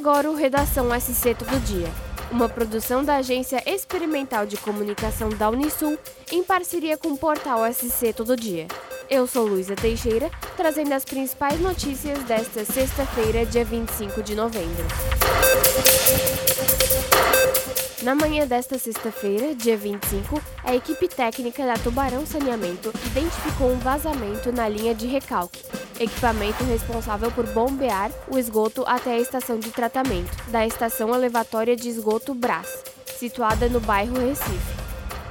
agora 0.00 0.30
o 0.30 0.34
Redação 0.34 0.88
SC 0.98 1.34
Todo 1.34 1.60
Dia, 1.60 1.86
uma 2.32 2.48
produção 2.48 3.04
da 3.04 3.16
Agência 3.16 3.62
Experimental 3.66 4.46
de 4.46 4.56
Comunicação 4.56 5.28
da 5.28 5.50
Unisul 5.50 5.98
em 6.32 6.42
parceria 6.42 6.96
com 6.96 7.08
o 7.08 7.18
portal 7.18 7.70
SC 7.70 8.14
Todo 8.14 8.34
Dia. 8.34 8.66
Eu 9.10 9.26
sou 9.26 9.46
Luísa 9.46 9.76
Teixeira, 9.76 10.30
trazendo 10.56 10.94
as 10.94 11.04
principais 11.04 11.60
notícias 11.60 12.18
desta 12.24 12.64
sexta-feira, 12.64 13.44
dia 13.44 13.62
25 13.62 14.22
de 14.22 14.34
novembro. 14.34 14.86
Na 18.02 18.14
manhã 18.14 18.46
desta 18.46 18.78
sexta-feira, 18.78 19.54
dia 19.54 19.76
25, 19.76 20.40
a 20.64 20.74
equipe 20.74 21.08
técnica 21.08 21.66
da 21.66 21.74
Tubarão 21.74 22.24
Saneamento 22.24 22.90
identificou 23.04 23.70
um 23.70 23.78
vazamento 23.78 24.50
na 24.50 24.66
linha 24.66 24.94
de 24.94 25.06
recalque, 25.06 25.62
equipamento 26.00 26.64
responsável 26.64 27.30
por 27.30 27.46
bombear 27.48 28.10
o 28.26 28.38
esgoto 28.38 28.82
até 28.86 29.12
a 29.12 29.18
estação 29.18 29.58
de 29.58 29.70
tratamento 29.70 30.34
da 30.50 30.66
Estação 30.66 31.14
Elevatória 31.14 31.76
de 31.76 31.90
Esgoto 31.90 32.34
Brás, 32.34 32.82
situada 33.18 33.68
no 33.68 33.80
bairro 33.80 34.18
Recife. 34.18 34.80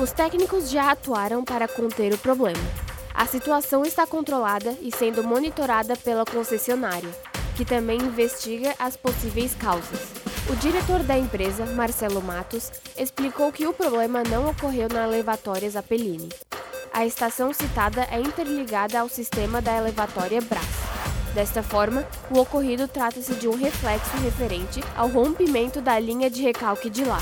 Os 0.00 0.10
técnicos 0.10 0.70
já 0.70 0.90
atuaram 0.90 1.44
para 1.44 1.68
conter 1.68 2.14
o 2.14 2.18
problema. 2.18 2.64
A 3.12 3.26
situação 3.26 3.84
está 3.84 4.06
controlada 4.06 4.74
e 4.80 4.90
sendo 4.90 5.22
monitorada 5.22 5.96
pela 5.96 6.24
concessionária, 6.24 7.10
que 7.54 7.64
também 7.64 7.98
investiga 7.98 8.74
as 8.78 8.96
possíveis 8.96 9.54
causas. 9.54 10.00
O 10.50 10.56
diretor 10.56 11.02
da 11.02 11.16
empresa, 11.16 11.64
Marcelo 11.66 12.20
Matos, 12.22 12.72
explicou 12.98 13.52
que 13.52 13.66
o 13.66 13.72
problema 13.72 14.22
não 14.24 14.50
ocorreu 14.50 14.88
na 14.88 15.04
elevatória 15.04 15.70
Zappellini. 15.70 16.28
A 16.94 17.04
estação 17.04 17.52
citada 17.52 18.06
é 18.08 18.20
interligada 18.20 19.00
ao 19.00 19.08
sistema 19.08 19.60
da 19.60 19.76
elevatória 19.76 20.40
Brás. 20.40 20.64
Desta 21.34 21.60
forma, 21.60 22.06
o 22.30 22.38
ocorrido 22.38 22.86
trata-se 22.86 23.34
de 23.34 23.48
um 23.48 23.56
reflexo 23.56 24.16
referente 24.18 24.80
ao 24.96 25.08
rompimento 25.08 25.80
da 25.80 25.98
linha 25.98 26.30
de 26.30 26.40
recalque 26.40 26.88
de 26.88 27.04
lá. 27.04 27.18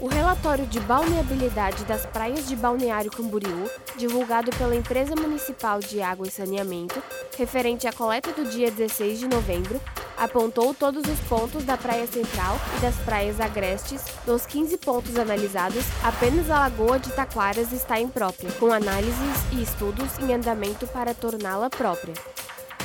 O 0.00 0.06
relatório 0.06 0.66
de 0.66 0.78
balneabilidade 0.78 1.84
das 1.84 2.06
praias 2.06 2.46
de 2.46 2.54
Balneário 2.54 3.10
Camboriú, 3.10 3.68
divulgado 3.96 4.52
pela 4.52 4.76
Empresa 4.76 5.16
Municipal 5.16 5.80
de 5.80 6.00
Água 6.00 6.28
e 6.28 6.30
Saneamento, 6.30 7.02
referente 7.36 7.88
à 7.88 7.92
coleta 7.92 8.30
do 8.30 8.48
dia 8.48 8.70
16 8.70 9.18
de 9.18 9.26
novembro, 9.26 9.80
apontou 10.18 10.74
todos 10.74 11.06
os 11.06 11.20
pontos 11.20 11.64
da 11.64 11.76
Praia 11.76 12.06
Central 12.06 12.58
e 12.76 12.80
das 12.80 12.96
praias 12.96 13.40
agrestes. 13.40 14.02
Dos 14.26 14.44
15 14.46 14.76
pontos 14.78 15.16
analisados, 15.16 15.84
apenas 16.02 16.50
a 16.50 16.60
Lagoa 16.60 16.98
de 16.98 17.12
Taquaras 17.12 17.72
está 17.72 18.00
imprópria, 18.00 18.50
com 18.52 18.72
análises 18.72 19.36
e 19.52 19.62
estudos 19.62 20.18
em 20.18 20.34
andamento 20.34 20.86
para 20.86 21.14
torná-la 21.14 21.70
própria. 21.70 22.14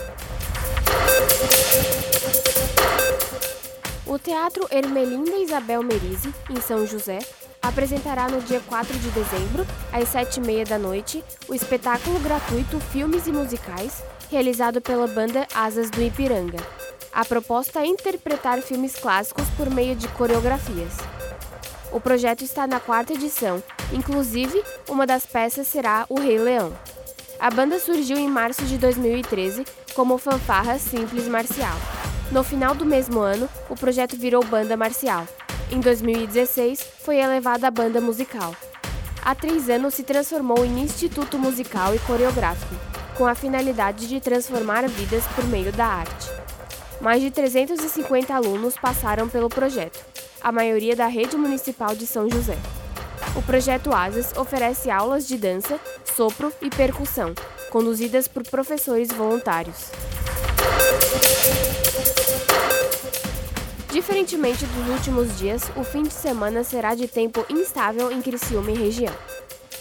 O 4.06 4.18
Teatro 4.18 4.66
Ermelinda 4.70 5.36
Isabel 5.36 5.82
Merise, 5.82 6.34
em 6.50 6.60
São 6.60 6.86
José, 6.86 7.18
apresentará 7.60 8.28
no 8.28 8.40
dia 8.40 8.60
4 8.60 8.98
de 8.98 9.10
dezembro, 9.10 9.66
às 9.92 10.08
7h30 10.08 10.68
da 10.68 10.78
noite, 10.78 11.22
o 11.46 11.54
espetáculo 11.54 12.18
gratuito 12.20 12.80
Filmes 12.80 13.26
e 13.26 13.32
Musicais, 13.32 14.02
realizado 14.30 14.80
pela 14.80 15.06
banda 15.06 15.46
Asas 15.54 15.90
do 15.90 16.02
Ipiranga. 16.02 16.58
A 17.12 17.24
proposta 17.24 17.80
é 17.80 17.86
interpretar 17.86 18.62
filmes 18.62 18.94
clássicos 18.94 19.48
por 19.56 19.68
meio 19.70 19.94
de 19.94 20.08
coreografias. 20.08 20.96
O 21.90 22.00
projeto 22.00 22.42
está 22.42 22.66
na 22.66 22.80
quarta 22.80 23.12
edição, 23.12 23.62
inclusive, 23.92 24.62
uma 24.88 25.06
das 25.06 25.26
peças 25.26 25.66
será 25.66 26.06
O 26.08 26.20
Rei 26.20 26.38
Leão. 26.38 26.72
A 27.40 27.50
banda 27.50 27.78
surgiu 27.78 28.16
em 28.16 28.28
março 28.28 28.64
de 28.64 28.76
2013 28.78 29.64
como 29.94 30.18
fanfarra 30.18 30.76
simples 30.76 31.28
marcial. 31.28 31.76
No 32.32 32.42
final 32.42 32.74
do 32.74 32.84
mesmo 32.84 33.20
ano, 33.20 33.48
o 33.70 33.76
projeto 33.76 34.16
virou 34.16 34.44
banda 34.44 34.76
marcial. 34.76 35.24
Em 35.70 35.78
2016, 35.78 36.82
foi 37.04 37.18
elevada 37.18 37.68
a 37.68 37.70
banda 37.70 38.00
musical. 38.00 38.56
Há 39.24 39.36
três 39.36 39.70
anos 39.70 39.94
se 39.94 40.02
transformou 40.02 40.64
em 40.64 40.80
Instituto 40.80 41.38
Musical 41.38 41.94
e 41.94 42.00
Coreográfico, 42.00 42.74
com 43.16 43.24
a 43.24 43.36
finalidade 43.36 44.08
de 44.08 44.20
transformar 44.20 44.88
vidas 44.88 45.24
por 45.36 45.44
meio 45.44 45.70
da 45.72 45.86
arte. 45.86 46.28
Mais 47.00 47.22
de 47.22 47.30
350 47.30 48.34
alunos 48.34 48.74
passaram 48.74 49.28
pelo 49.28 49.48
projeto, 49.48 50.04
a 50.40 50.50
maioria 50.50 50.96
da 50.96 51.06
rede 51.06 51.36
municipal 51.36 51.94
de 51.94 52.06
São 52.06 52.28
José. 52.28 52.58
O 53.38 53.42
projeto 53.42 53.94
Asas 53.94 54.36
oferece 54.36 54.90
aulas 54.90 55.24
de 55.24 55.38
dança, 55.38 55.78
sopro 56.16 56.52
e 56.60 56.68
percussão, 56.68 57.32
conduzidas 57.70 58.26
por 58.26 58.42
professores 58.42 59.12
voluntários. 59.12 59.92
Diferentemente 63.92 64.66
dos 64.66 64.88
últimos 64.88 65.38
dias, 65.38 65.70
o 65.76 65.84
fim 65.84 66.02
de 66.02 66.12
semana 66.12 66.64
será 66.64 66.96
de 66.96 67.06
tempo 67.06 67.46
instável 67.48 68.10
em 68.10 68.20
Criciúma 68.20 68.72
e 68.72 68.74
região. 68.74 69.14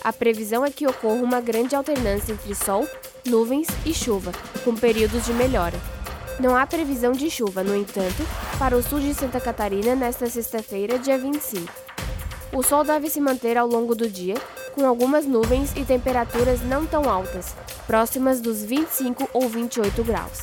A 0.03 0.13
previsão 0.13 0.63
é 0.63 0.69
que 0.69 0.85
ocorra 0.85 1.23
uma 1.23 1.41
grande 1.41 1.75
alternância 1.75 2.33
entre 2.33 2.53
sol, 2.53 2.87
nuvens 3.25 3.67
e 3.83 3.91
chuva, 3.91 4.33
com 4.63 4.75
períodos 4.75 5.25
de 5.25 5.33
melhora. 5.33 5.79
Não 6.39 6.55
há 6.55 6.67
previsão 6.67 7.11
de 7.11 7.27
chuva, 7.31 7.63
no 7.63 7.75
entanto, 7.75 8.23
para 8.59 8.77
o 8.77 8.83
sul 8.83 8.99
de 8.99 9.15
Santa 9.15 9.41
Catarina 9.41 9.95
nesta 9.95 10.29
sexta-feira, 10.29 10.99
dia 10.99 11.17
25. 11.17 11.86
O 12.53 12.63
sol 12.63 12.83
deve 12.83 13.09
se 13.09 13.19
manter 13.19 13.57
ao 13.57 13.67
longo 13.67 13.93
do 13.93 14.09
dia, 14.09 14.35
com 14.73 14.85
algumas 14.85 15.25
nuvens 15.25 15.71
e 15.75 15.83
temperaturas 15.83 16.61
não 16.61 16.85
tão 16.85 17.09
altas, 17.09 17.55
próximas 17.85 18.39
dos 18.39 18.63
25 18.63 19.29
ou 19.33 19.49
28 19.49 20.03
graus. 20.03 20.39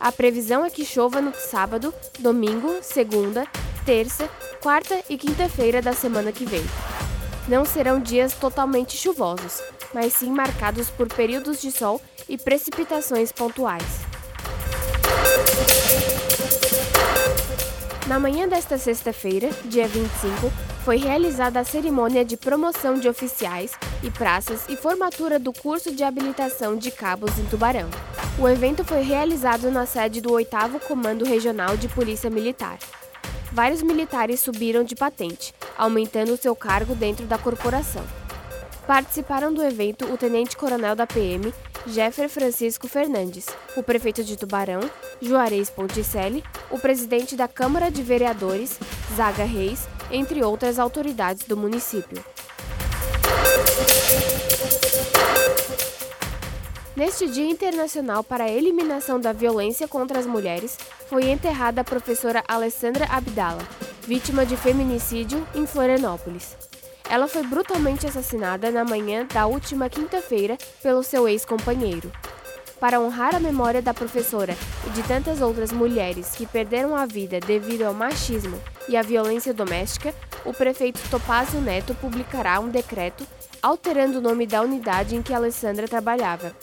A 0.00 0.10
previsão 0.12 0.64
é 0.64 0.70
que 0.70 0.84
chova 0.84 1.20
no 1.20 1.34
sábado, 1.34 1.92
domingo, 2.18 2.78
segunda, 2.82 3.46
terça, 3.84 4.28
quarta 4.62 5.02
e 5.08 5.16
quinta-feira 5.16 5.80
da 5.80 5.92
semana 5.92 6.32
que 6.32 6.44
vem. 6.44 6.64
Não 7.48 7.64
serão 7.64 8.00
dias 8.00 8.34
totalmente 8.34 8.96
chuvosos, 8.96 9.62
mas 9.94 10.12
sim 10.12 10.30
marcados 10.30 10.90
por 10.90 11.08
períodos 11.08 11.60
de 11.60 11.72
sol 11.72 12.00
e 12.28 12.36
precipitações 12.36 13.32
pontuais. 13.32 13.84
Na 18.06 18.18
manhã 18.18 18.48
desta 18.48 18.78
sexta-feira, 18.78 19.50
dia 19.64 19.86
25, 19.86 20.50
foi 20.88 20.96
realizada 20.96 21.60
a 21.60 21.64
cerimônia 21.64 22.24
de 22.24 22.34
promoção 22.34 22.94
de 22.98 23.10
oficiais 23.10 23.72
e 24.02 24.10
praças 24.10 24.64
e 24.70 24.74
formatura 24.74 25.38
do 25.38 25.52
curso 25.52 25.94
de 25.94 26.02
habilitação 26.02 26.78
de 26.78 26.90
cabos 26.90 27.38
em 27.38 27.44
Tubarão. 27.44 27.90
O 28.38 28.48
evento 28.48 28.82
foi 28.82 29.02
realizado 29.02 29.70
na 29.70 29.84
sede 29.84 30.22
do 30.22 30.32
8 30.32 30.80
Comando 30.88 31.26
Regional 31.26 31.76
de 31.76 31.88
Polícia 31.88 32.30
Militar. 32.30 32.78
Vários 33.52 33.82
militares 33.82 34.40
subiram 34.40 34.82
de 34.82 34.96
patente, 34.96 35.54
aumentando 35.76 36.38
seu 36.38 36.56
cargo 36.56 36.94
dentro 36.94 37.26
da 37.26 37.36
corporação. 37.36 38.02
Participaram 38.86 39.52
do 39.52 39.62
evento 39.62 40.06
o 40.06 40.16
tenente-coronel 40.16 40.96
da 40.96 41.06
PM, 41.06 41.52
Jeffer 41.86 42.30
Francisco 42.30 42.88
Fernandes, 42.88 43.44
o 43.76 43.82
prefeito 43.82 44.24
de 44.24 44.38
Tubarão, 44.38 44.80
Juarez 45.20 45.68
Ponticelli, 45.68 46.42
o 46.70 46.78
presidente 46.78 47.36
da 47.36 47.46
Câmara 47.46 47.90
de 47.90 48.02
Vereadores, 48.02 48.78
Zaga 49.14 49.44
Reis, 49.44 49.86
entre 50.10 50.42
outras 50.42 50.78
autoridades 50.78 51.46
do 51.46 51.56
município. 51.56 52.22
Neste 56.98 57.28
Dia 57.28 57.48
Internacional 57.48 58.24
para 58.24 58.44
a 58.44 58.50
Eliminação 58.50 59.20
da 59.20 59.32
Violência 59.32 59.86
contra 59.86 60.18
as 60.18 60.26
Mulheres, 60.26 60.76
foi 61.08 61.30
enterrada 61.30 61.80
a 61.80 61.84
professora 61.84 62.42
Alessandra 62.48 63.06
Abdala, 63.08 63.62
vítima 64.02 64.44
de 64.44 64.56
feminicídio 64.56 65.46
em 65.54 65.64
Florianópolis. 65.64 66.56
Ela 67.08 67.28
foi 67.28 67.44
brutalmente 67.44 68.06
assassinada 68.06 68.70
na 68.70 68.84
manhã 68.84 69.26
da 69.32 69.46
última 69.46 69.88
quinta-feira 69.88 70.58
pelo 70.82 71.02
seu 71.04 71.28
ex-companheiro. 71.28 72.10
Para 72.80 73.00
honrar 73.00 73.34
a 73.34 73.40
memória 73.40 73.82
da 73.82 73.92
professora 73.92 74.56
e 74.86 74.90
de 74.90 75.02
tantas 75.02 75.40
outras 75.40 75.72
mulheres 75.72 76.36
que 76.36 76.46
perderam 76.46 76.94
a 76.94 77.06
vida 77.06 77.40
devido 77.40 77.82
ao 77.82 77.92
machismo 77.92 78.60
e 78.88 78.96
à 78.96 79.02
violência 79.02 79.52
doméstica, 79.52 80.14
o 80.44 80.52
prefeito 80.52 81.00
Topázio 81.10 81.60
Neto 81.60 81.94
publicará 81.94 82.60
um 82.60 82.68
decreto 82.68 83.26
alterando 83.60 84.18
o 84.18 84.22
nome 84.22 84.46
da 84.46 84.62
unidade 84.62 85.16
em 85.16 85.22
que 85.22 85.34
Alessandra 85.34 85.88
trabalhava, 85.88 86.54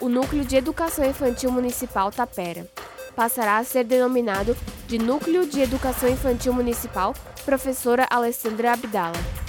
o 0.00 0.08
Núcleo 0.08 0.44
de 0.44 0.56
Educação 0.56 1.04
Infantil 1.04 1.50
Municipal 1.50 2.12
Tapera. 2.12 2.68
Passará 3.16 3.58
a 3.58 3.64
ser 3.64 3.84
denominado 3.84 4.56
de 4.86 4.98
Núcleo 4.98 5.46
de 5.46 5.60
Educação 5.60 6.08
Infantil 6.08 6.52
Municipal 6.52 7.14
Professora 7.44 8.06
Alessandra 8.10 8.72
Abdala. 8.72 9.43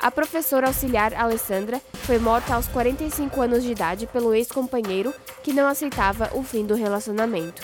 A 0.00 0.10
professora 0.10 0.68
auxiliar 0.68 1.12
Alessandra 1.12 1.78
foi 2.04 2.18
morta 2.18 2.54
aos 2.54 2.66
45 2.68 3.42
anos 3.42 3.62
de 3.62 3.72
idade 3.72 4.06
pelo 4.06 4.34
ex-companheiro 4.34 5.12
que 5.42 5.52
não 5.52 5.68
aceitava 5.68 6.30
o 6.32 6.42
fim 6.42 6.64
do 6.64 6.74
relacionamento. 6.74 7.62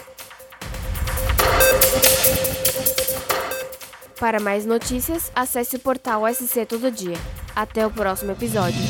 Para 4.20 4.38
mais 4.38 4.66
notícias, 4.66 5.32
acesse 5.34 5.76
o 5.76 5.80
portal 5.80 6.22
SC 6.32 6.66
Todo 6.66 6.90
Dia. 6.90 7.16
Até 7.54 7.86
o 7.86 7.90
próximo 7.90 8.32
episódio. 8.32 8.80